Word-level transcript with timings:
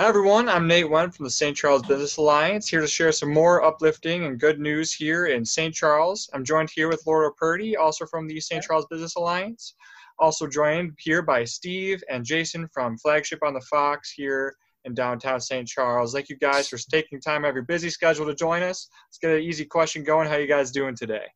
Hi 0.00 0.08
everyone, 0.08 0.48
I'm 0.48 0.66
Nate 0.66 0.90
Wen 0.90 1.12
from 1.12 1.22
the 1.22 1.30
St. 1.30 1.56
Charles 1.56 1.82
Business 1.82 2.16
Alliance, 2.16 2.68
here 2.68 2.80
to 2.80 2.86
share 2.88 3.12
some 3.12 3.32
more 3.32 3.62
uplifting 3.62 4.24
and 4.24 4.40
good 4.40 4.58
news 4.58 4.92
here 4.92 5.26
in 5.26 5.44
St. 5.44 5.72
Charles. 5.72 6.28
I'm 6.34 6.44
joined 6.44 6.70
here 6.74 6.88
with 6.88 7.06
Laura 7.06 7.32
Purdy, 7.32 7.76
also 7.76 8.04
from 8.04 8.26
the 8.26 8.40
St. 8.40 8.64
Charles 8.64 8.86
Business 8.90 9.14
Alliance. 9.14 9.76
Also 10.18 10.48
joined 10.48 10.94
here 10.98 11.22
by 11.22 11.44
Steve 11.44 12.02
and 12.10 12.24
Jason 12.24 12.66
from 12.74 12.98
Flagship 12.98 13.38
on 13.44 13.54
the 13.54 13.60
Fox 13.60 14.10
here 14.10 14.56
in 14.84 14.94
downtown 14.94 15.40
St. 15.40 15.68
Charles. 15.68 16.12
Thank 16.12 16.28
you 16.28 16.38
guys 16.38 16.68
for 16.68 16.76
taking 16.76 17.20
time 17.20 17.44
out 17.44 17.50
of 17.50 17.54
your 17.54 17.62
busy 17.62 17.88
schedule 17.88 18.26
to 18.26 18.34
join 18.34 18.64
us. 18.64 18.88
Let's 19.06 19.18
get 19.18 19.30
an 19.30 19.42
easy 19.44 19.64
question 19.64 20.02
going. 20.02 20.28
How 20.28 20.34
you 20.38 20.48
guys 20.48 20.72
doing 20.72 20.96
today? 20.96 21.26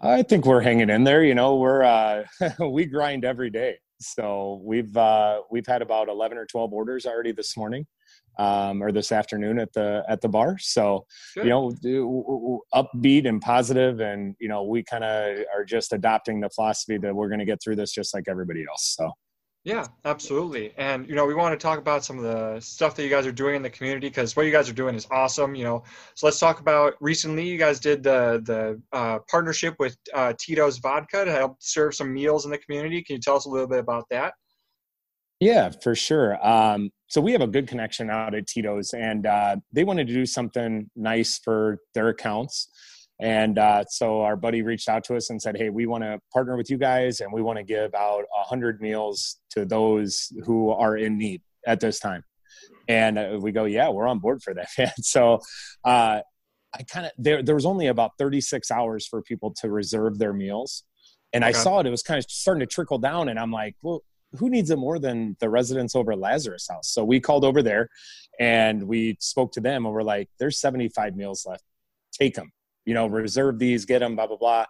I 0.00 0.22
think 0.22 0.46
we're 0.46 0.62
hanging 0.62 0.88
in 0.88 1.04
there. 1.04 1.22
You 1.22 1.34
know, 1.34 1.56
we're 1.56 1.82
uh, 1.82 2.24
we 2.58 2.86
grind 2.86 3.26
every 3.26 3.50
day. 3.50 3.76
So 4.04 4.60
we've 4.62 4.96
uh, 4.96 5.42
we've 5.50 5.66
had 5.66 5.82
about 5.82 6.08
eleven 6.08 6.38
or 6.38 6.46
twelve 6.46 6.72
orders 6.72 7.06
already 7.06 7.32
this 7.32 7.56
morning, 7.56 7.86
um, 8.38 8.82
or 8.82 8.92
this 8.92 9.12
afternoon 9.12 9.58
at 9.58 9.72
the 9.72 10.04
at 10.08 10.20
the 10.20 10.28
bar. 10.28 10.58
So 10.58 11.06
Good. 11.34 11.44
you 11.44 11.50
know, 11.50 12.62
upbeat 12.74 13.26
and 13.28 13.40
positive, 13.40 14.00
and 14.00 14.36
you 14.38 14.48
know, 14.48 14.64
we 14.64 14.82
kind 14.82 15.04
of 15.04 15.38
are 15.54 15.64
just 15.64 15.92
adopting 15.92 16.40
the 16.40 16.50
philosophy 16.50 16.98
that 16.98 17.14
we're 17.14 17.28
going 17.28 17.40
to 17.40 17.44
get 17.44 17.62
through 17.62 17.76
this 17.76 17.92
just 17.92 18.14
like 18.14 18.24
everybody 18.28 18.64
else. 18.68 18.94
So. 18.96 19.12
Yeah, 19.64 19.86
absolutely. 20.04 20.74
And 20.76 21.08
you 21.08 21.14
know, 21.14 21.24
we 21.24 21.34
want 21.34 21.58
to 21.58 21.62
talk 21.62 21.78
about 21.78 22.04
some 22.04 22.18
of 22.18 22.24
the 22.24 22.60
stuff 22.60 22.94
that 22.96 23.02
you 23.02 23.08
guys 23.08 23.26
are 23.26 23.32
doing 23.32 23.56
in 23.56 23.62
the 23.62 23.70
community 23.70 24.08
because 24.08 24.36
what 24.36 24.44
you 24.44 24.52
guys 24.52 24.68
are 24.68 24.74
doing 24.74 24.94
is 24.94 25.06
awesome. 25.10 25.54
You 25.54 25.64
know, 25.64 25.84
so 26.14 26.26
let's 26.26 26.38
talk 26.38 26.60
about 26.60 26.94
recently. 27.00 27.48
You 27.48 27.56
guys 27.56 27.80
did 27.80 28.02
the 28.02 28.42
the 28.44 28.80
uh, 28.92 29.20
partnership 29.30 29.74
with 29.78 29.96
uh, 30.12 30.34
Tito's 30.38 30.76
Vodka 30.78 31.24
to 31.24 31.32
help 31.32 31.56
serve 31.60 31.94
some 31.94 32.12
meals 32.12 32.44
in 32.44 32.50
the 32.50 32.58
community. 32.58 33.02
Can 33.02 33.16
you 33.16 33.22
tell 33.22 33.36
us 33.36 33.46
a 33.46 33.48
little 33.48 33.66
bit 33.66 33.78
about 33.78 34.04
that? 34.10 34.34
Yeah, 35.40 35.70
for 35.82 35.94
sure. 35.94 36.46
Um, 36.46 36.90
so 37.08 37.22
we 37.22 37.32
have 37.32 37.40
a 37.40 37.46
good 37.46 37.66
connection 37.66 38.10
out 38.10 38.34
at 38.34 38.46
Tito's, 38.46 38.92
and 38.92 39.26
uh, 39.26 39.56
they 39.72 39.84
wanted 39.84 40.08
to 40.08 40.12
do 40.12 40.26
something 40.26 40.90
nice 40.94 41.38
for 41.38 41.78
their 41.94 42.08
accounts. 42.08 42.68
And 43.20 43.58
uh, 43.58 43.84
so 43.88 44.22
our 44.22 44.36
buddy 44.36 44.62
reached 44.62 44.88
out 44.88 45.04
to 45.04 45.16
us 45.16 45.30
and 45.30 45.40
said, 45.40 45.56
"Hey, 45.56 45.70
we 45.70 45.86
want 45.86 46.02
to 46.02 46.20
partner 46.32 46.56
with 46.56 46.68
you 46.68 46.76
guys, 46.76 47.20
and 47.20 47.32
we 47.32 47.42
want 47.42 47.58
to 47.58 47.64
give 47.64 47.94
out 47.94 48.24
a 48.36 48.42
hundred 48.42 48.80
meals 48.80 49.38
to 49.50 49.64
those 49.64 50.32
who 50.44 50.70
are 50.70 50.96
in 50.96 51.16
need 51.16 51.42
at 51.66 51.80
this 51.80 52.00
time." 52.00 52.24
And 52.88 53.18
uh, 53.18 53.38
we 53.40 53.52
go, 53.52 53.66
"Yeah, 53.66 53.90
we're 53.90 54.08
on 54.08 54.18
board 54.18 54.42
for 54.42 54.54
that." 54.54 54.94
so 54.98 55.40
uh, 55.84 56.20
I 56.74 56.82
kind 56.88 57.06
of 57.06 57.12
there. 57.16 57.42
There 57.42 57.54
was 57.54 57.66
only 57.66 57.86
about 57.86 58.12
36 58.18 58.70
hours 58.72 59.06
for 59.06 59.22
people 59.22 59.54
to 59.60 59.70
reserve 59.70 60.18
their 60.18 60.32
meals, 60.32 60.82
and 61.32 61.44
okay. 61.44 61.50
I 61.50 61.52
saw 61.52 61.78
it. 61.78 61.86
It 61.86 61.90
was 61.90 62.02
kind 62.02 62.18
of 62.18 62.28
starting 62.28 62.60
to 62.60 62.66
trickle 62.66 62.98
down, 62.98 63.28
and 63.28 63.38
I'm 63.38 63.52
like, 63.52 63.76
"Well, 63.80 64.02
who 64.38 64.50
needs 64.50 64.70
it 64.70 64.78
more 64.78 64.98
than 64.98 65.36
the 65.38 65.48
residents 65.48 65.94
over 65.94 66.12
at 66.12 66.18
Lazarus 66.18 66.66
House?" 66.68 66.88
So 66.88 67.04
we 67.04 67.20
called 67.20 67.44
over 67.44 67.62
there, 67.62 67.90
and 68.40 68.88
we 68.88 69.16
spoke 69.20 69.52
to 69.52 69.60
them, 69.60 69.86
and 69.86 69.94
we're 69.94 70.02
like, 70.02 70.30
"There's 70.40 70.58
75 70.58 71.14
meals 71.14 71.46
left. 71.46 71.62
Take 72.12 72.34
them." 72.34 72.50
You 72.84 72.94
know, 72.94 73.06
reserve 73.06 73.58
these, 73.58 73.84
get 73.84 74.00
them, 74.00 74.16
blah, 74.16 74.26
blah, 74.26 74.36
blah. 74.36 74.64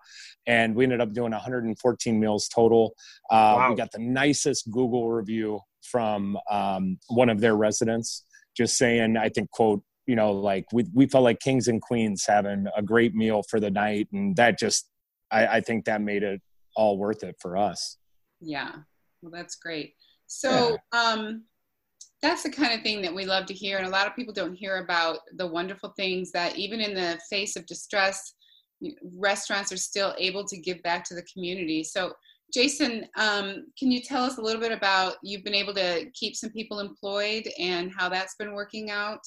And 0.47 0.75
we 0.75 0.85
ended 0.85 1.01
up 1.01 1.13
doing 1.13 1.33
114 1.33 2.21
meals 2.21 2.49
total. 2.49 2.95
Uh, 3.31 3.57
wow. 3.57 3.71
We 3.71 3.77
got 3.77 3.93
the 3.93 3.99
nicest 3.99 4.71
Google 4.71 5.11
review 5.11 5.61
from 5.83 6.39
um, 6.51 6.99
one 7.09 7.29
of 7.29 7.41
their 7.41 7.57
residents, 7.57 8.25
just 8.57 8.77
saying, 8.77 9.17
I 9.17 9.29
think, 9.29 9.51
quote, 9.51 9.83
you 10.07 10.17
know, 10.17 10.33
like 10.33 10.67
we, 10.73 10.85
we 10.93 11.07
felt 11.07 11.25
like 11.25 11.41
kings 11.41 11.69
and 11.69 11.81
queens 11.81 12.25
having 12.27 12.67
a 12.77 12.83
great 12.83 13.15
meal 13.15 13.43
for 13.49 13.59
the 13.59 13.71
night. 13.71 14.09
And 14.13 14.37
that 14.37 14.59
just, 14.59 14.91
I, 15.31 15.47
I 15.47 15.61
think 15.61 15.87
that 15.87 16.03
made 16.03 16.23
it 16.23 16.41
all 16.77 16.99
worth 16.99 17.23
it 17.23 17.37
for 17.41 17.57
us. 17.57 17.97
Yeah. 18.41 18.73
Well, 19.23 19.33
that's 19.33 19.57
great. 19.57 19.95
So, 20.27 20.77
yeah. 20.93 21.13
um, 21.13 21.45
that's 22.25 22.43
the 22.43 22.51
kind 22.51 22.73
of 22.73 22.81
thing 22.81 23.03
that 23.03 23.15
we 23.15 23.27
love 23.27 23.45
to 23.45 23.55
hear. 23.55 23.77
And 23.77 23.87
a 23.87 23.91
lot 23.91 24.07
of 24.07 24.17
people 24.17 24.33
don't 24.33 24.55
hear 24.55 24.79
about 24.79 25.19
the 25.37 25.47
wonderful 25.47 25.91
things 25.91 26.33
that, 26.33 26.57
even 26.57 26.81
in 26.81 26.95
the 26.95 27.21
face 27.29 27.55
of 27.55 27.67
distress, 27.67 28.35
restaurants 29.19 29.71
are 29.71 29.77
still 29.77 30.15
able 30.19 30.43
to 30.47 30.57
give 30.59 30.83
back 30.83 31.05
to 31.05 31.15
the 31.15 31.23
community. 31.31 31.85
So, 31.85 32.15
Jason, 32.53 33.07
um, 33.17 33.67
can 33.79 33.91
you 33.91 34.01
tell 34.01 34.25
us 34.25 34.39
a 34.39 34.41
little 34.41 34.61
bit 34.61 34.73
about 34.73 35.17
you've 35.23 35.45
been 35.45 35.55
able 35.55 35.75
to 35.75 36.07
keep 36.15 36.35
some 36.35 36.51
people 36.51 36.81
employed 36.81 37.47
and 37.59 37.93
how 37.95 38.09
that's 38.09 38.37
been 38.37 38.55
working 38.55 38.91
out? 38.91 39.21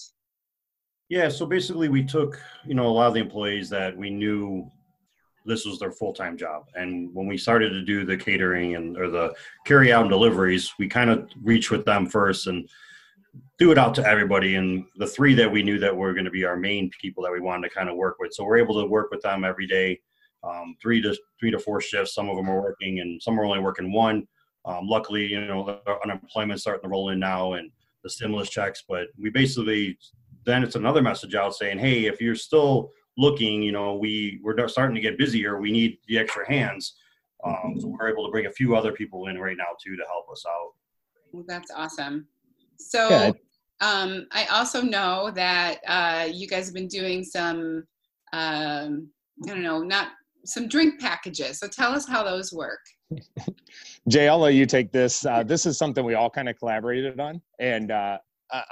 Yeah, 1.09 1.29
so 1.29 1.45
basically, 1.45 1.89
we 1.89 2.03
took 2.03 2.41
you 2.65 2.73
know 2.73 2.87
a 2.87 2.89
lot 2.89 3.07
of 3.07 3.13
the 3.13 3.19
employees 3.19 3.69
that 3.69 3.95
we 3.95 4.09
knew 4.09 4.71
this 5.45 5.65
was 5.65 5.79
their 5.79 5.93
full-time 5.93 6.35
job 6.35 6.65
and 6.75 7.09
when 7.13 7.25
we 7.25 7.37
started 7.37 7.69
to 7.69 7.81
do 7.81 8.03
the 8.03 8.17
catering 8.17 8.75
and 8.75 8.97
or 8.97 9.09
the 9.09 9.33
carry 9.65 9.93
out 9.93 10.01
and 10.01 10.09
deliveries 10.09 10.73
we 10.77 10.89
kind 10.89 11.09
of 11.09 11.29
reached 11.41 11.71
with 11.71 11.85
them 11.85 12.05
first 12.05 12.47
and 12.47 12.67
do 13.57 13.71
it 13.71 13.77
out 13.77 13.95
to 13.95 14.05
everybody 14.05 14.55
and 14.55 14.85
the 14.97 15.07
three 15.07 15.33
that 15.33 15.51
we 15.51 15.63
knew 15.63 15.79
that 15.79 15.95
were 15.95 16.13
going 16.13 16.25
to 16.25 16.31
be 16.31 16.45
our 16.45 16.55
main 16.55 16.89
people 17.01 17.23
that 17.23 17.31
we 17.31 17.39
wanted 17.39 17.67
to 17.67 17.73
kind 17.73 17.89
of 17.89 17.95
work 17.95 18.17
with. 18.19 18.33
So 18.33 18.43
we're 18.43 18.57
able 18.57 18.79
to 18.81 18.87
work 18.87 19.09
with 19.11 19.21
them 19.21 19.43
every 19.43 19.67
day. 19.67 19.99
Um, 20.43 20.75
three 20.81 21.01
to 21.01 21.17
three 21.39 21.51
to 21.51 21.59
four 21.59 21.81
shifts 21.81 22.13
some 22.13 22.29
of 22.29 22.37
them 22.37 22.49
are 22.49 22.61
working 22.61 22.99
and 22.99 23.21
some 23.21 23.39
are 23.39 23.45
only 23.45 23.59
working 23.59 23.91
one. 23.91 24.27
Um, 24.65 24.87
luckily 24.87 25.25
you 25.25 25.45
know 25.45 25.79
unemployment 26.03 26.59
starting 26.59 26.83
to 26.83 26.89
roll 26.89 27.09
in 27.09 27.19
now 27.19 27.53
and 27.53 27.71
the 28.03 28.09
stimulus 28.09 28.49
checks 28.49 28.83
but 28.87 29.07
we 29.17 29.29
basically 29.29 29.97
then 30.45 30.61
it's 30.61 30.75
another 30.75 31.01
message 31.01 31.35
out 31.35 31.55
saying 31.55 31.79
hey 31.79 32.05
if 32.05 32.19
you're 32.21 32.35
still 32.35 32.91
looking 33.17 33.61
you 33.61 33.71
know 33.71 33.95
we 33.95 34.39
we're 34.43 34.67
starting 34.67 34.95
to 34.95 35.01
get 35.01 35.17
busier. 35.17 35.59
We 35.59 35.71
need 35.71 35.97
the 36.07 36.19
extra 36.19 36.47
hands. 36.47 36.95
Um, 37.43 37.75
so 37.79 37.87
we're 37.87 38.09
able 38.09 38.25
to 38.25 38.31
bring 38.31 38.45
a 38.45 38.51
few 38.51 38.75
other 38.75 38.91
people 38.91 39.27
in 39.27 39.39
right 39.39 39.57
now 39.57 39.75
too 39.83 39.95
to 39.95 40.03
help 40.05 40.29
us 40.31 40.43
out. 40.47 40.73
Well, 41.31 41.45
that's 41.47 41.71
awesome 41.71 42.27
so 42.79 43.09
yeah. 43.09 43.31
um, 43.81 44.27
I 44.31 44.45
also 44.45 44.81
know 44.81 45.31
that 45.35 45.79
uh, 45.87 46.27
you 46.31 46.47
guys 46.47 46.65
have 46.65 46.73
been 46.73 46.87
doing 46.87 47.23
some, 47.23 47.83
um, 48.33 49.09
I 49.43 49.47
don't 49.47 49.63
know, 49.63 49.79
not 49.79 50.09
some 50.45 50.67
drink 50.67 50.99
packages. 50.99 51.59
So 51.59 51.67
tell 51.67 51.91
us 51.91 52.07
how 52.07 52.23
those 52.23 52.53
work. 52.53 52.79
Jay, 54.09 54.27
I'll 54.27 54.39
let 54.39 54.53
you 54.53 54.65
take 54.65 54.91
this. 54.91 55.25
Uh, 55.25 55.43
this 55.43 55.65
is 55.65 55.77
something 55.77 56.05
we 56.05 56.15
all 56.15 56.29
kind 56.29 56.49
of 56.49 56.57
collaborated 56.57 57.19
on. 57.19 57.41
And 57.59 57.91
uh, 57.91 58.17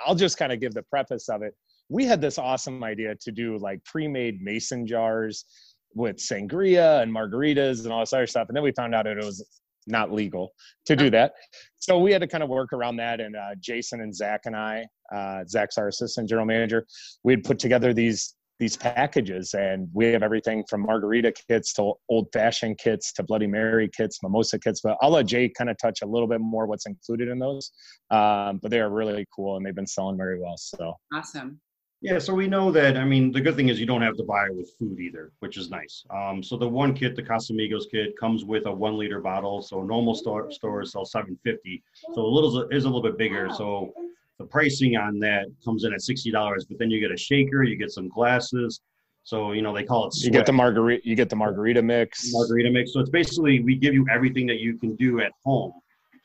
I'll 0.06 0.16
just 0.16 0.38
kind 0.38 0.52
of 0.52 0.60
give 0.60 0.74
the 0.74 0.84
preface 0.84 1.30
of 1.30 1.42
it. 1.42 1.54
We 1.90 2.06
had 2.06 2.22
this 2.22 2.38
awesome 2.38 2.84
idea 2.84 3.16
to 3.16 3.32
do 3.32 3.58
like 3.58 3.84
pre 3.84 4.08
made 4.08 4.42
mason 4.42 4.88
jars 4.88 5.46
with 5.94 6.18
sangria 6.18 7.02
and 7.02 7.14
margaritas 7.14 7.84
and 7.84 7.94
all 7.94 8.02
this 8.02 8.14
other 8.14 8.28
stuff. 8.28 8.48
And 8.50 8.56
then 8.56 8.64
we 8.64 8.72
found 8.72 8.96
out 8.96 9.08
it 9.08 9.18
was 9.18 9.46
not 9.88 10.12
legal 10.12 10.52
to 10.86 10.96
do 10.96 11.10
that. 11.12 11.34
So 11.86 12.00
we 12.00 12.12
had 12.12 12.22
to 12.22 12.28
kind 12.28 12.44
of 12.44 12.50
work 12.50 12.74
around 12.74 12.96
that. 12.96 13.22
And 13.22 13.36
uh, 13.36 13.54
Jason 13.60 14.02
and 14.02 14.14
Zach 14.14 14.42
and 14.46 14.56
I, 14.56 14.88
uh, 15.16 15.44
Zach's 15.48 15.78
our 15.78 15.88
assistant 15.88 16.28
general 16.28 16.48
manager, 16.48 16.88
we 17.24 17.32
had 17.32 17.44
put 17.44 17.60
together 17.60 17.94
these 17.94 18.34
these 18.58 18.78
packages, 18.78 19.54
and 19.54 19.90
we 19.94 20.06
have 20.06 20.24
everything 20.24 20.64
from 20.70 20.82
margarita 20.82 21.34
kits 21.50 21.74
to 21.74 21.92
old 22.10 22.28
fashioned 22.32 22.78
kits 22.78 23.12
to 23.12 23.22
Bloody 23.22 23.48
Mary 23.48 23.90
kits, 23.96 24.20
mimosa 24.24 24.58
kits. 24.58 24.80
But 24.82 24.98
I'll 25.02 25.12
let 25.12 25.26
Jay 25.26 25.50
kind 25.50 25.70
of 25.70 25.78
touch 25.78 26.00
a 26.02 26.08
little 26.08 26.28
bit 26.28 26.40
more 26.40 26.66
what's 26.66 26.86
included 26.86 27.28
in 27.28 27.38
those. 27.38 27.70
Um, 28.12 28.60
but 28.64 28.72
they 28.72 28.80
are 28.80 28.90
really 28.90 29.28
cool, 29.36 29.58
and 29.58 29.66
they've 29.66 29.76
been 29.76 29.86
selling 29.86 30.18
very 30.18 30.40
well. 30.40 30.56
So 30.58 30.94
awesome. 31.14 31.60
Yeah, 32.06 32.20
so 32.20 32.36
we 32.36 32.48
know 32.48 32.72
that. 32.72 32.98
I 32.98 33.04
mean, 33.04 33.32
the 33.32 33.42
good 33.42 33.56
thing 33.56 33.70
is 33.70 33.80
you 33.80 33.88
don't 33.88 34.04
have 34.04 34.16
to 34.18 34.24
buy 34.24 34.46
it 34.46 34.56
with 34.56 34.70
food 34.78 35.00
either, 35.00 35.32
which 35.40 35.58
is 35.58 35.72
nice. 35.72 36.06
Um, 36.12 36.44
so 36.44 36.56
the 36.56 36.70
one 36.70 36.94
kit, 36.94 37.16
the 37.16 37.24
Casamigos 37.24 37.90
kit, 37.90 38.16
comes 38.16 38.46
with 38.46 38.68
a 38.68 38.72
one 38.72 38.96
liter 38.96 39.20
bottle. 39.20 39.64
So 39.64 39.82
normal 39.82 40.14
store 40.14 40.52
stores 40.52 40.92
sell 40.92 41.04
750. 41.04 41.82
So 42.14 42.22
a 42.22 42.28
little 42.28 42.70
is 42.70 42.84
a 42.84 42.88
little 42.88 43.02
bit 43.02 43.18
bigger. 43.18 43.50
So 43.58 43.92
the 44.38 44.46
pricing 44.46 44.96
on 44.96 45.18
that 45.22 45.48
comes 45.64 45.84
in 45.84 45.96
at 45.96 46.02
sixty 46.04 46.30
dollars. 46.30 46.66
But 46.66 46.78
then 46.78 46.92
you 46.92 47.00
get 47.00 47.10
a 47.10 47.18
shaker, 47.18 47.64
you 47.64 47.76
get 47.76 47.90
some 47.90 48.08
glasses. 48.08 48.82
So 49.24 49.54
you 49.54 49.64
know 49.64 49.74
they 49.74 49.84
call 49.84 50.06
it. 50.06 50.14
Sweat. 50.14 50.26
You 50.26 50.32
get 50.32 50.46
the 50.46 50.54
margarita. 50.54 51.02
You 51.10 51.16
get 51.16 51.32
the 51.32 51.36
margarita 51.36 51.82
mix. 51.82 52.30
Margarita 52.32 52.70
mix. 52.70 52.94
So 52.94 53.00
it's 53.00 53.10
basically 53.10 53.62
we 53.62 53.76
give 53.78 53.96
you 53.96 54.06
everything 54.12 54.46
that 54.46 54.60
you 54.60 54.78
can 54.78 54.96
do 54.96 55.22
at 55.22 55.32
home 55.44 55.74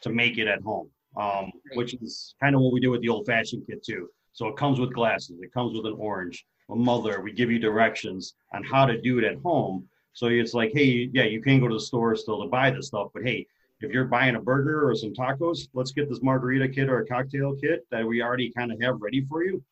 to 0.03 0.11
make 0.11 0.37
it 0.37 0.47
at 0.47 0.61
home, 0.61 0.91
um, 1.17 1.51
which 1.73 1.95
is 1.95 2.35
kind 2.39 2.55
of 2.55 2.61
what 2.61 2.75
we 2.75 2.81
do 2.81 2.91
with 2.91 3.01
the 3.01 3.09
old 3.09 3.25
fashioned 3.25 3.67
kit 3.67 3.83
too. 3.83 4.11
So 4.33 4.49
it 4.49 4.57
comes 4.57 4.79
with 4.79 4.95
glasses, 4.95 5.41
it 5.41 5.53
comes 5.53 5.77
with 5.77 5.87
an 5.87 5.97
orange, 5.99 6.45
a 6.71 6.77
muddler. 6.77 7.21
We 7.21 7.33
give 7.33 7.51
you 7.51 7.59
directions 7.59 8.35
on 8.55 8.63
how 8.65 8.87
to 8.87 9.01
do 9.01 9.19
it 9.19 9.25
at 9.25 9.39
home. 9.43 9.89
So 10.13 10.27
it's 10.27 10.55
like, 10.55 10.73
hey, 10.73 11.11
yeah, 11.13 11.25
you 11.25 11.41
can 11.41 11.61
go 11.61 11.69
to 11.69 11.75
the 11.75 11.81
store 11.81 12.17
still 12.17 12.43
to 12.43 12.49
buy 12.49 12.71
this 12.71 12.89
stuff, 12.89 13.09
but 13.13 13.23
hey, 13.23 13.47
if 13.81 13.93
you're 13.93 14.05
buying 14.05 14.37
a 14.37 14.41
burger 14.41 14.89
or 14.89 14.95
some 14.95 15.15
tacos, 15.15 15.69
let's 15.73 15.93
get 15.93 16.09
this 16.09 16.23
margarita 16.23 16.69
kit 16.69 16.89
or 16.89 16.99
a 17.01 17.07
cocktail 17.07 17.57
kit 17.57 17.87
that 17.91 18.07
we 18.07 18.23
already 18.23 18.53
kind 18.53 18.73
of 18.73 18.81
have 18.83 19.01
ready 19.01 19.25
for 19.29 19.43
you. 19.43 19.63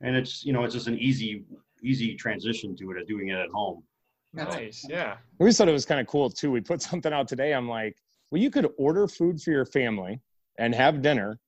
And 0.00 0.16
it's 0.16 0.44
you 0.44 0.52
know 0.52 0.64
it's 0.64 0.74
just 0.74 0.86
an 0.86 0.98
easy 0.98 1.44
easy 1.82 2.14
transition 2.14 2.76
to 2.76 2.90
it 2.90 2.98
of 2.98 3.06
doing 3.06 3.28
it 3.28 3.38
at 3.38 3.50
home. 3.50 3.82
Nice, 4.32 4.86
yeah. 4.88 5.16
We 5.38 5.52
thought 5.52 5.68
it 5.68 5.72
was 5.72 5.86
kind 5.86 6.00
of 6.00 6.06
cool 6.06 6.30
too. 6.30 6.50
We 6.50 6.60
put 6.60 6.82
something 6.82 7.12
out 7.12 7.28
today. 7.28 7.52
I'm 7.52 7.68
like, 7.68 7.96
well, 8.30 8.40
you 8.40 8.50
could 8.50 8.68
order 8.78 9.08
food 9.08 9.40
for 9.40 9.50
your 9.50 9.66
family 9.66 10.20
and 10.58 10.74
have 10.74 11.02
dinner, 11.02 11.38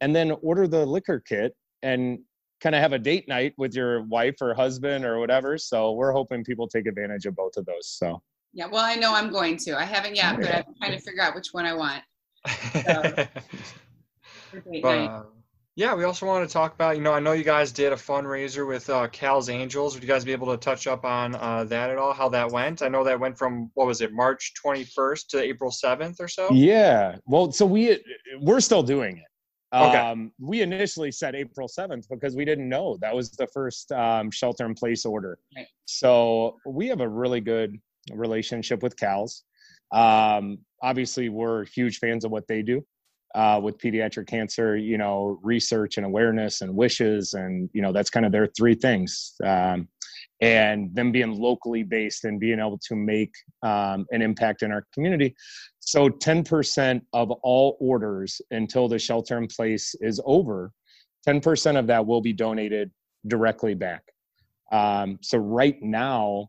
and 0.00 0.14
then 0.14 0.32
order 0.42 0.66
the 0.66 0.84
liquor 0.84 1.20
kit 1.20 1.54
and 1.82 2.18
kind 2.60 2.74
of 2.74 2.80
have 2.80 2.92
a 2.92 2.98
date 2.98 3.28
night 3.28 3.54
with 3.58 3.74
your 3.74 4.02
wife 4.04 4.36
or 4.40 4.54
husband 4.54 5.04
or 5.04 5.18
whatever. 5.18 5.58
So 5.58 5.92
we're 5.92 6.12
hoping 6.12 6.44
people 6.44 6.68
take 6.68 6.86
advantage 6.86 7.26
of 7.26 7.34
both 7.34 7.56
of 7.56 7.66
those. 7.66 7.88
So 7.88 8.22
yeah, 8.52 8.66
well, 8.66 8.84
I 8.84 8.96
know 8.96 9.14
I'm 9.14 9.30
going 9.30 9.56
to. 9.58 9.78
I 9.78 9.84
haven't 9.84 10.14
yet, 10.14 10.36
but 10.38 10.54
I'm 10.54 10.74
trying 10.80 10.92
to 10.92 10.98
figure 10.98 11.22
out 11.22 11.34
which 11.34 11.48
one 11.52 11.66
I 11.66 11.74
want. 11.74 12.02
So, 14.52 14.88
uh, 14.88 15.22
Yeah, 15.76 15.94
we 15.94 16.04
also 16.04 16.26
want 16.26 16.46
to 16.46 16.52
talk 16.52 16.74
about, 16.74 16.96
you 16.96 17.02
know, 17.02 17.14
I 17.14 17.20
know 17.20 17.32
you 17.32 17.44
guys 17.44 17.72
did 17.72 17.92
a 17.92 17.96
fundraiser 17.96 18.68
with 18.68 18.90
uh, 18.90 19.08
Cal's 19.08 19.48
Angels. 19.48 19.94
Would 19.94 20.02
you 20.02 20.08
guys 20.08 20.24
be 20.24 20.32
able 20.32 20.48
to 20.48 20.58
touch 20.58 20.86
up 20.86 21.06
on 21.06 21.34
uh, 21.36 21.64
that 21.64 21.88
at 21.88 21.96
all? 21.96 22.12
How 22.12 22.28
that 22.28 22.50
went? 22.50 22.82
I 22.82 22.88
know 22.88 23.02
that 23.04 23.18
went 23.18 23.38
from 23.38 23.70
what 23.72 23.86
was 23.86 24.02
it, 24.02 24.12
March 24.12 24.52
21st 24.62 25.28
to 25.28 25.40
April 25.40 25.70
7th 25.70 26.20
or 26.20 26.28
so. 26.28 26.50
Yeah. 26.52 27.16
Well, 27.24 27.50
so 27.52 27.64
we 27.64 27.98
we're 28.40 28.60
still 28.60 28.82
doing 28.82 29.16
it. 29.16 29.24
Okay. 29.72 29.96
Um, 29.96 30.32
we 30.38 30.60
initially 30.60 31.10
said 31.10 31.34
April 31.34 31.66
7th 31.66 32.06
because 32.10 32.36
we 32.36 32.44
didn't 32.44 32.68
know 32.68 32.98
that 33.00 33.14
was 33.14 33.30
the 33.30 33.46
first 33.46 33.90
um, 33.92 34.30
shelter 34.30 34.66
in 34.66 34.74
place 34.74 35.06
order. 35.06 35.38
Right. 35.56 35.66
So 35.86 36.58
we 36.66 36.88
have 36.88 37.00
a 37.00 37.08
really 37.08 37.40
good 37.40 37.78
relationship 38.12 38.82
with 38.82 38.96
CALS. 38.96 39.44
Um, 39.92 40.58
obviously, 40.82 41.28
we're 41.30 41.64
huge 41.64 41.98
fans 41.98 42.24
of 42.24 42.30
what 42.30 42.46
they 42.48 42.62
do 42.62 42.84
uh, 43.34 43.60
with 43.62 43.78
pediatric 43.78 44.26
cancer, 44.26 44.76
you 44.76 44.98
know, 44.98 45.38
research 45.42 45.96
and 45.96 46.04
awareness 46.04 46.60
and 46.60 46.74
wishes. 46.74 47.34
And, 47.34 47.70
you 47.72 47.80
know, 47.80 47.92
that's 47.92 48.10
kind 48.10 48.26
of 48.26 48.32
their 48.32 48.48
three 48.48 48.74
things. 48.74 49.34
Um, 49.44 49.88
and 50.40 50.94
them 50.94 51.12
being 51.12 51.38
locally 51.38 51.84
based 51.84 52.24
and 52.24 52.40
being 52.40 52.58
able 52.58 52.78
to 52.88 52.96
make 52.96 53.32
um, 53.62 54.06
an 54.10 54.20
impact 54.22 54.62
in 54.62 54.72
our 54.72 54.84
community. 54.92 55.34
So 55.84 56.08
10% 56.08 57.00
of 57.12 57.30
all 57.42 57.76
orders 57.80 58.40
until 58.52 58.88
the 58.88 58.98
shelter 58.98 59.36
in 59.36 59.48
place 59.48 59.94
is 60.00 60.20
over, 60.24 60.72
10% 61.26 61.78
of 61.78 61.86
that 61.88 62.06
will 62.06 62.20
be 62.20 62.32
donated 62.32 62.90
directly 63.26 63.74
back. 63.74 64.02
Um, 64.70 65.18
so 65.22 65.38
right 65.38 65.80
now, 65.82 66.48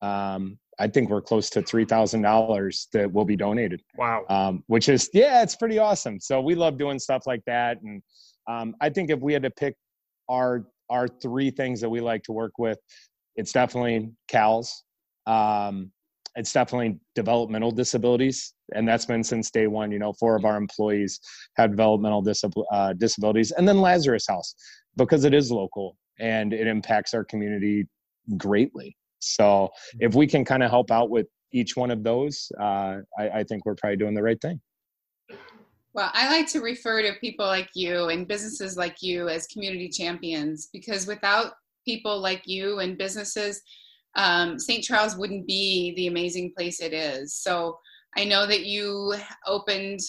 um, 0.00 0.58
I 0.78 0.86
think 0.86 1.10
we're 1.10 1.20
close 1.20 1.50
to 1.50 1.62
three 1.62 1.84
thousand 1.84 2.22
dollars 2.22 2.86
that 2.92 3.12
will 3.12 3.24
be 3.24 3.34
donated, 3.34 3.82
Wow. 3.96 4.24
um, 4.28 4.62
which 4.68 4.88
is 4.88 5.10
yeah, 5.12 5.42
it's 5.42 5.56
pretty 5.56 5.78
awesome. 5.78 6.20
So 6.20 6.40
we 6.40 6.54
love 6.54 6.78
doing 6.78 7.00
stuff 7.00 7.24
like 7.26 7.42
that, 7.46 7.82
and 7.82 8.00
um, 8.48 8.76
I 8.80 8.88
think 8.88 9.10
if 9.10 9.18
we 9.18 9.32
had 9.32 9.42
to 9.42 9.50
pick 9.50 9.74
our 10.28 10.66
our 10.88 11.08
three 11.08 11.50
things 11.50 11.80
that 11.80 11.90
we 11.90 12.00
like 12.00 12.22
to 12.24 12.32
work 12.32 12.52
with, 12.58 12.78
it's 13.34 13.50
definitely 13.52 14.12
CALS, 14.28 14.84
um, 15.26 15.90
it's 16.34 16.52
definitely 16.52 16.98
developmental 17.14 17.70
disabilities, 17.70 18.54
and 18.74 18.86
that's 18.86 19.06
been 19.06 19.24
since 19.24 19.50
day 19.50 19.66
one. 19.66 19.90
You 19.90 19.98
know, 19.98 20.12
four 20.12 20.36
of 20.36 20.44
our 20.44 20.56
employees 20.56 21.20
have 21.56 21.70
developmental 21.70 22.22
disab- 22.22 22.64
uh, 22.72 22.92
disabilities, 22.94 23.50
and 23.52 23.66
then 23.66 23.80
Lazarus 23.80 24.26
House 24.28 24.54
because 24.96 25.24
it 25.24 25.32
is 25.32 25.50
local 25.50 25.96
and 26.18 26.52
it 26.52 26.66
impacts 26.66 27.14
our 27.14 27.24
community 27.24 27.86
greatly. 28.36 28.96
So 29.20 29.68
if 30.00 30.14
we 30.14 30.26
can 30.26 30.44
kind 30.44 30.62
of 30.62 30.70
help 30.70 30.90
out 30.90 31.10
with 31.10 31.26
each 31.52 31.76
one 31.76 31.90
of 31.90 32.02
those, 32.02 32.50
uh, 32.60 32.98
I, 33.18 33.28
I 33.36 33.44
think 33.44 33.64
we're 33.64 33.74
probably 33.76 33.96
doing 33.96 34.14
the 34.14 34.22
right 34.22 34.40
thing. 34.40 34.60
Well, 35.94 36.10
I 36.12 36.28
like 36.28 36.46
to 36.48 36.60
refer 36.60 37.02
to 37.02 37.14
people 37.20 37.46
like 37.46 37.70
you 37.74 38.08
and 38.08 38.28
businesses 38.28 38.76
like 38.76 39.02
you 39.02 39.28
as 39.28 39.46
community 39.46 39.88
champions 39.88 40.68
because 40.72 41.06
without 41.06 41.54
people 41.84 42.20
like 42.20 42.42
you 42.46 42.80
and 42.80 42.98
businesses, 42.98 43.62
um, 44.18 44.58
St. 44.58 44.84
Charles 44.84 45.16
wouldn't 45.16 45.46
be 45.46 45.94
the 45.96 46.06
amazing 46.08 46.52
place 46.56 46.80
it 46.80 46.92
is. 46.92 47.34
So 47.34 47.78
I 48.16 48.24
know 48.24 48.46
that 48.46 48.66
you 48.66 49.14
opened. 49.46 50.00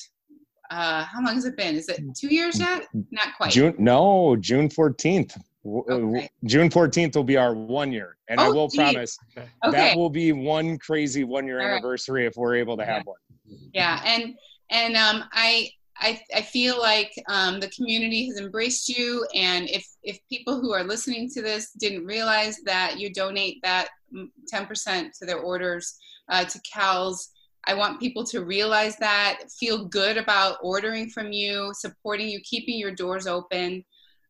Uh, 0.71 1.03
how 1.05 1.23
long 1.23 1.33
has 1.35 1.45
it 1.45 1.55
been? 1.57 1.75
Is 1.75 1.87
it 1.89 1.99
two 2.19 2.33
years 2.33 2.59
yet? 2.59 2.83
Not 3.11 3.29
quite. 3.37 3.51
June, 3.51 3.73
no, 3.79 4.35
June 4.35 4.67
14th. 4.69 5.35
W- 5.63 5.83
w- 5.87 6.17
Okay. 6.17 6.29
June 6.45 6.69
14th 6.69 7.15
will 7.15 7.23
be 7.23 7.37
our 7.37 7.53
one 7.55 7.91
year. 7.91 8.17
And 8.29 8.39
I 8.39 8.47
Oh, 8.47 8.53
will 8.53 8.67
geez. 8.67 8.75
promise 8.77 9.17
Okay. 9.37 9.47
That 9.71 9.97
will 9.97 10.09
be 10.11 10.31
one 10.31 10.77
crazy 10.77 11.23
one 11.23 11.45
year 11.47 11.59
All 11.59 11.65
right. 11.67 11.73
anniversary 11.73 12.25
if 12.27 12.33
we're 12.35 12.55
able 12.55 12.77
to 12.77 12.85
have 12.85 13.03
one. 13.05 13.17
yeah 13.73 13.99
and 14.05 14.35
and 14.71 14.95
um, 14.95 15.23
I, 15.33 15.69
I 15.99 16.21
i 16.33 16.41
feel 16.41 16.79
like 16.79 17.11
um, 17.27 17.59
the 17.59 17.69
community 17.69 18.27
has 18.27 18.39
embraced 18.39 18.89
you 18.89 19.25
and 19.35 19.69
if 19.69 19.85
if 20.03 20.19
people 20.29 20.59
who 20.59 20.73
are 20.73 20.83
listening 20.83 21.29
to 21.31 21.41
this 21.41 21.71
didn't 21.73 22.05
realize 22.05 22.57
that 22.65 22.99
you 22.99 23.11
donate 23.13 23.57
that 23.63 23.89
mm, 24.15 24.27
10% 24.51 25.11
to 25.19 25.25
their 25.25 25.39
orders 25.39 25.97
uh, 26.29 26.45
to 26.45 26.59
cal's 26.61 27.29
i 27.65 27.73
want 27.73 27.99
people 27.99 28.23
to 28.25 28.45
realize 28.45 28.95
that 28.97 29.39
feel 29.59 29.85
good 29.85 30.17
about 30.17 30.57
ordering 30.61 31.09
from 31.09 31.31
you 31.31 31.71
supporting 31.73 32.27
you 32.27 32.39
keeping 32.41 32.77
your 32.77 32.93
doors 32.95 33.27
open. 33.27 33.83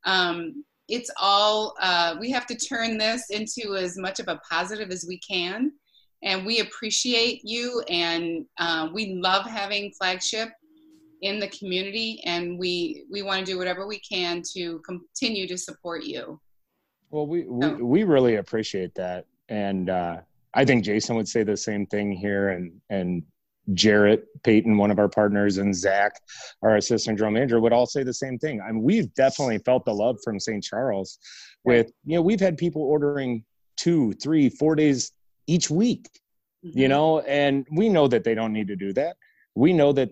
Um, 0.06 0.64
it's 0.88 1.12
all 1.22 1.76
uh, 1.80 2.16
we 2.20 2.32
have 2.32 2.48
to 2.48 2.56
turn 2.56 2.98
this 2.98 3.30
into 3.30 3.76
as 3.76 3.98
much 3.98 4.20
of 4.20 4.28
a 4.28 4.40
positive 4.50 4.90
as 4.90 5.06
we 5.08 5.20
can 5.20 5.72
and 6.24 6.46
we 6.46 6.60
appreciate 6.60 7.42
you 7.44 7.84
and 7.90 8.46
uh, 8.58 8.90
we 8.94 9.14
love 9.22 9.46
having 9.46 9.92
flagship 9.92 10.50
in 11.22 11.40
the 11.40 11.48
community 11.50 12.22
and 12.26 12.58
we 12.58 13.06
we 13.12 13.22
want 13.22 13.46
to 13.46 13.52
do 13.52 13.58
whatever 13.58 13.88
we 13.88 14.00
can 14.00 14.42
to 14.54 14.80
continue 14.80 15.48
to 15.48 15.58
support 15.58 16.04
you 16.04 16.40
Well, 17.12 17.28
we, 17.28 17.46
we, 17.48 17.66
Oh. 17.66 17.76
we 17.76 18.04
really 18.04 18.36
appreciate 18.36 18.94
that. 18.96 19.26
And 19.50 19.90
uh, 19.90 20.22
I 20.54 20.64
think 20.66 20.84
Jason 20.86 21.16
would 21.16 21.28
say 21.28 21.44
the 21.44 21.58
same 21.58 21.86
thing 21.88 22.12
here. 22.12 22.50
And, 22.50 22.80
and 22.90 23.24
Jarrett 23.74 24.26
Peyton, 24.44 24.78
one 24.78 24.92
of 24.92 25.00
our 25.00 25.10
partners, 25.10 25.58
and 25.58 25.76
Zach, 25.76 26.14
our 26.62 26.76
assistant 26.78 27.18
general 27.18 27.34
manager, 27.34 27.60
would 27.60 27.74
all 27.74 27.86
say 27.88 28.04
the 28.04 28.14
same 28.14 28.38
thing. 28.38 28.62
I 28.62 28.72
mean, 28.72 28.84
we've 28.84 29.12
definitely 29.16 29.58
felt 29.60 29.86
the 29.86 29.94
love 29.94 30.18
from 30.24 30.40
St. 30.40 30.64
Charles 30.64 31.18
with, 31.64 31.92
you 32.06 32.16
know, 32.16 32.22
we've 32.22 32.40
had 32.40 32.58
people 32.58 32.84
ordering 32.84 33.44
two, 33.76 34.14
three, 34.14 34.50
four 34.50 34.76
days 34.76 35.12
each 35.48 35.70
week, 35.70 36.08
you 36.62 36.88
know, 36.88 37.20
and 37.22 37.66
we 37.72 37.90
know 37.90 38.08
that 38.08 38.24
they 38.24 38.36
don't 38.36 38.54
need 38.54 38.68
to 38.68 38.76
do 38.76 38.94
that. 38.94 39.18
We 39.56 39.74
know 39.74 39.94
that, 39.94 40.12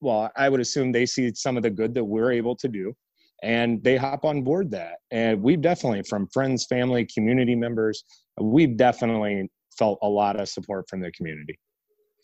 well, 0.00 0.30
I 0.36 0.48
would 0.48 0.60
assume 0.60 0.92
they 0.92 1.06
see 1.06 1.32
some 1.34 1.56
of 1.56 1.62
the 1.62 1.70
good 1.70 1.94
that 1.94 2.04
we're 2.04 2.32
able 2.32 2.56
to 2.56 2.68
do 2.68 2.94
and 3.42 3.82
they 3.82 3.96
hop 3.96 4.24
on 4.24 4.42
board 4.42 4.70
that. 4.72 4.98
And 5.10 5.42
we've 5.42 5.60
definitely, 5.60 6.02
from 6.02 6.26
friends, 6.28 6.66
family, 6.66 7.06
community 7.06 7.54
members, 7.54 8.04
we've 8.40 8.76
definitely 8.76 9.50
felt 9.78 9.98
a 10.02 10.08
lot 10.08 10.38
of 10.38 10.48
support 10.48 10.88
from 10.88 11.00
the 11.00 11.10
community. 11.12 11.58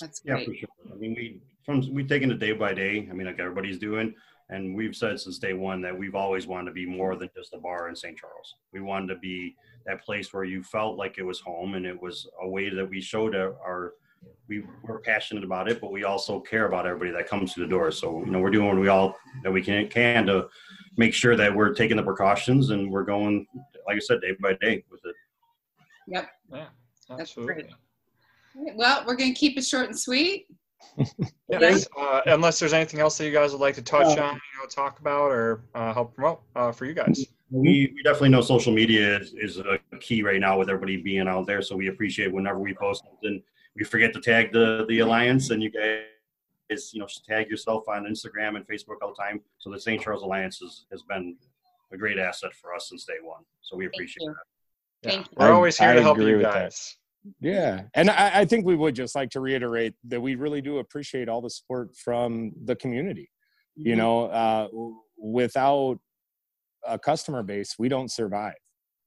that's 0.00 0.20
Yeah, 0.24 0.34
great 0.34 0.46
for 0.46 0.54
sure. 0.54 0.68
I 0.92 0.96
mean, 0.96 1.14
we 1.14 1.40
from 1.64 1.82
we've 1.92 2.08
taken 2.08 2.30
it 2.30 2.38
day 2.38 2.52
by 2.52 2.74
day. 2.74 3.08
I 3.10 3.14
mean, 3.14 3.26
like 3.26 3.40
everybody's 3.40 3.78
doing, 3.78 4.14
and 4.50 4.74
we've 4.74 4.94
said 4.94 5.18
since 5.18 5.38
day 5.38 5.54
one 5.54 5.80
that 5.82 5.96
we've 5.96 6.14
always 6.14 6.46
wanted 6.46 6.66
to 6.66 6.72
be 6.72 6.86
more 6.86 7.16
than 7.16 7.30
just 7.36 7.54
a 7.54 7.58
bar 7.58 7.88
in 7.88 7.96
St. 7.96 8.16
Charles. 8.16 8.54
We 8.72 8.80
wanted 8.80 9.08
to 9.14 9.20
be 9.20 9.56
that 9.86 10.04
place 10.04 10.32
where 10.32 10.44
you 10.44 10.62
felt 10.62 10.96
like 10.96 11.16
it 11.18 11.22
was 11.22 11.40
home, 11.40 11.74
and 11.74 11.86
it 11.86 12.00
was 12.00 12.28
a 12.42 12.48
way 12.48 12.68
that 12.68 12.88
we 12.88 13.00
showed 13.00 13.34
our. 13.34 13.94
Our 14.50 14.64
we 14.84 14.94
we're 14.94 15.00
passionate 15.00 15.44
about 15.44 15.70
it, 15.70 15.80
but 15.80 15.92
we 15.92 16.04
also 16.04 16.40
care 16.40 16.66
about 16.66 16.86
everybody 16.86 17.10
that 17.10 17.28
comes 17.28 17.52
through 17.52 17.64
the 17.64 17.70
door. 17.70 17.90
So 17.90 18.24
you 18.24 18.30
know, 18.30 18.40
we're 18.40 18.50
doing 18.50 18.68
what 18.68 18.78
we 18.78 18.88
all 18.88 19.16
that 19.42 19.52
we 19.52 19.62
can 19.62 19.88
can 19.88 20.26
to 20.26 20.48
make 20.96 21.14
sure 21.14 21.36
that 21.36 21.54
we're 21.54 21.74
taking 21.74 21.96
the 21.96 22.02
precautions 22.02 22.70
and 22.70 22.90
we're 22.90 23.04
going, 23.04 23.46
like 23.86 23.96
I 23.96 24.00
said, 24.00 24.20
day 24.20 24.36
by 24.40 24.54
day 24.60 24.84
with 24.90 25.00
it. 25.04 25.14
yep 26.06 26.28
Yeah. 26.52 26.66
That's 27.08 27.20
Absolutely. 27.20 27.70
well 28.54 29.04
we're 29.06 29.16
going 29.16 29.32
to 29.32 29.38
keep 29.38 29.58
it 29.58 29.64
short 29.64 29.86
and 29.86 29.98
sweet 29.98 30.46
Yes. 31.48 31.86
Uh, 31.96 32.20
unless 32.26 32.58
there's 32.58 32.72
anything 32.72 33.00
else 33.00 33.16
that 33.18 33.24
you 33.24 33.32
guys 33.32 33.52
would 33.52 33.60
like 33.60 33.74
to 33.76 33.82
touch 33.82 34.18
on, 34.18 34.34
you 34.34 34.60
know, 34.60 34.66
talk 34.68 34.98
about 34.98 35.30
or 35.30 35.62
uh, 35.74 35.92
help 35.92 36.14
promote 36.14 36.42
uh, 36.56 36.72
for 36.72 36.86
you 36.86 36.94
guys. 36.94 37.26
We, 37.50 37.92
we 37.94 38.02
definitely 38.02 38.30
know 38.30 38.40
social 38.40 38.72
media 38.72 39.18
is, 39.18 39.34
is 39.34 39.58
a 39.58 39.78
key 40.00 40.22
right 40.22 40.40
now 40.40 40.58
with 40.58 40.68
everybody 40.68 40.96
being 40.96 41.28
out 41.28 41.46
there. 41.46 41.62
So 41.62 41.76
we 41.76 41.88
appreciate 41.88 42.32
whenever 42.32 42.58
we 42.58 42.74
post 42.74 43.04
something, 43.04 43.42
we 43.76 43.84
forget 43.84 44.12
to 44.14 44.20
tag 44.20 44.52
the, 44.52 44.84
the 44.88 45.00
alliance 45.00 45.50
and 45.50 45.62
you 45.62 45.70
guys, 45.70 46.90
you 46.92 47.00
know, 47.00 47.06
tag 47.28 47.48
yourself 47.50 47.84
on 47.88 48.04
Instagram 48.04 48.56
and 48.56 48.66
Facebook 48.66 48.96
all 49.02 49.14
the 49.16 49.22
time. 49.22 49.40
So 49.58 49.70
the 49.70 49.78
St. 49.78 50.00
Charles 50.02 50.22
Alliance 50.22 50.58
has, 50.60 50.86
has 50.90 51.02
been 51.02 51.36
a 51.92 51.96
great 51.96 52.18
asset 52.18 52.52
for 52.54 52.74
us 52.74 52.88
since 52.88 53.04
day 53.04 53.14
one. 53.22 53.42
So 53.62 53.76
we 53.76 53.86
appreciate 53.86 54.24
you. 54.24 54.34
that. 54.34 55.08
Yeah. 55.08 55.10
Thank 55.16 55.26
you. 55.30 55.36
We're 55.38 55.52
always 55.52 55.78
here 55.78 55.90
I 55.90 55.94
to 55.94 56.02
help 56.02 56.18
you 56.18 56.24
with 56.24 56.42
that. 56.42 56.54
guys. 56.54 56.96
Yeah. 57.40 57.82
And 57.94 58.08
I, 58.10 58.40
I 58.40 58.44
think 58.44 58.64
we 58.66 58.76
would 58.76 58.94
just 58.94 59.14
like 59.14 59.30
to 59.30 59.40
reiterate 59.40 59.94
that 60.08 60.20
we 60.20 60.34
really 60.36 60.60
do 60.62 60.78
appreciate 60.78 61.28
all 61.28 61.40
the 61.42 61.50
support 61.50 61.94
from 61.96 62.52
the 62.64 62.76
community. 62.76 63.30
You 63.76 63.94
Mhm. 63.94 63.98
know, 63.98 64.24
uh, 64.26 64.68
without 65.18 65.98
a 66.86 66.98
customer 66.98 67.42
base, 67.42 67.74
we 67.78 67.88
don't 67.88 68.10
survive. 68.10 68.54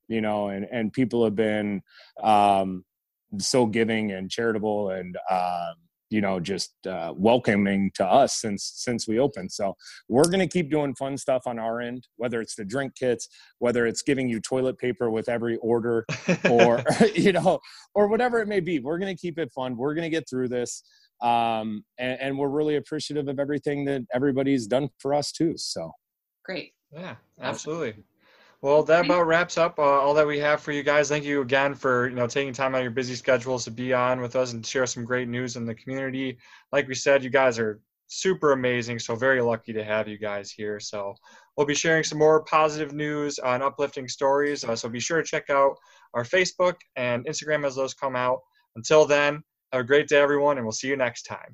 You 0.08 0.22
know, 0.22 0.50
and 0.50 0.68
and 0.72 0.92
people 0.92 1.24
have 1.24 1.36
been 1.36 1.82
um, 2.22 2.84
so 3.38 3.66
giving 3.66 4.12
and 4.12 4.30
charitable 4.30 4.90
and 4.92 5.16
um, 5.30 5.76
you 6.10 6.22
know 6.22 6.40
just 6.40 6.74
uh, 6.88 7.14
welcoming 7.16 7.92
to 7.96 8.06
us 8.06 8.36
since 8.36 8.72
since 8.76 9.08
we 9.08 9.20
opened. 9.20 9.52
So 9.52 9.76
we're 10.08 10.30
gonna 10.30 10.48
keep 10.48 10.72
doing 10.72 10.96
fun 10.96 11.18
stuff 11.18 11.44
on 11.46 11.60
our 11.60 11.82
end, 11.82 12.08
whether 12.18 12.42
it's 12.42 12.56
the 12.56 12.66
drink 12.66 12.94
kits, 12.96 13.28
whether 13.60 13.86
it's 13.86 14.02
giving 14.02 14.28
you 14.28 14.40
toilet 14.40 14.78
paper 14.78 15.10
with 15.10 15.30
every 15.30 15.58
order, 15.58 16.06
or 16.50 16.84
you 17.16 17.32
know, 17.34 17.60
or 17.94 18.08
whatever 18.08 18.40
it 18.40 18.48
may 18.48 18.60
be. 18.60 18.80
We're 18.80 19.00
gonna 19.00 19.16
keep 19.16 19.38
it 19.38 19.52
fun. 19.52 19.78
We're 19.78 19.94
gonna 19.94 20.10
get 20.10 20.28
through 20.30 20.50
this. 20.50 20.84
Um, 21.22 21.84
and, 21.98 22.18
and 22.22 22.38
we're 22.38 22.48
really 22.48 22.78
appreciative 22.78 23.28
of 23.28 23.40
everything 23.40 23.84
that 23.86 24.04
everybody's 24.14 24.68
done 24.68 24.90
for 25.00 25.14
us 25.14 25.34
too. 25.34 25.54
So 25.58 25.92
great 26.46 26.72
Yeah, 26.94 27.16
absolutely. 27.42 28.04
Well, 28.62 28.84
that 28.84 29.06
about 29.06 29.26
wraps 29.26 29.58
up 29.58 29.80
uh, 29.80 29.84
all 29.84 30.14
that 30.16 30.28
we 30.28 30.38
have 30.40 30.60
for 30.60 30.74
you 30.74 30.84
guys. 30.84 31.08
Thank 31.08 31.24
you 31.24 31.42
again 31.42 31.74
for 31.74 32.10
you 32.10 32.16
know 32.16 32.28
taking 32.28 32.52
time 32.52 32.76
out 32.76 32.80
of 32.80 32.84
your 32.84 32.92
busy 32.92 33.16
schedules 33.16 33.64
to 33.66 33.72
be 33.72 33.94
on 33.94 34.20
with 34.20 34.36
us 34.36 34.52
and 34.52 34.66
share 34.66 34.86
some 34.86 35.06
great 35.06 35.30
news 35.30 35.56
in 35.56 35.66
the 35.66 35.76
community. 35.76 36.38
Like 36.74 36.88
we 36.88 36.96
said, 36.96 37.24
you 37.24 37.30
guys 37.30 37.58
are 37.58 37.80
super 38.08 38.52
amazing. 38.52 39.00
So 39.00 39.16
very 39.16 39.42
lucky 39.42 39.72
to 39.72 39.84
have 39.84 40.08
you 40.10 40.18
guys 40.18 40.52
here. 40.52 40.80
So 40.80 41.16
we'll 41.56 41.68
be 41.68 41.76
sharing 41.76 42.04
some 42.04 42.18
more 42.18 42.44
positive 42.44 42.92
news 42.92 43.40
and 43.40 43.64
uplifting 43.64 44.10
stories. 44.10 44.66
Uh, 44.66 44.76
so 44.76 44.90
be 44.90 45.00
sure 45.00 45.22
to 45.22 45.28
check 45.28 45.50
out 45.50 45.76
our 46.14 46.24
Facebook 46.24 46.76
and 46.98 47.26
Instagram 47.28 47.66
as 47.66 47.76
those 47.76 47.94
come 47.94 48.16
out. 48.16 48.40
Until 48.76 49.06
then, 49.06 49.42
have 49.72 49.82
a 49.82 49.86
great 49.86 50.08
day, 50.08 50.18
everyone, 50.18 50.58
and 50.58 50.66
we'll 50.66 50.74
see 50.74 50.88
you 50.88 50.98
next 50.98 51.24
time. 51.24 51.48